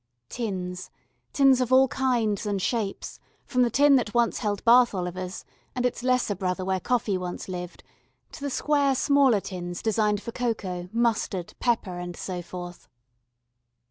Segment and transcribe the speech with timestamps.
[0.29, 0.89] Tins
[1.31, 5.85] tins of all kinds and shapes, from the tin that once held Bath Olivers and
[5.85, 7.83] its lesser brother where coffee once lived
[8.31, 12.87] to the square smaller tins designed for cocoa, mustard, pepper, and so forth.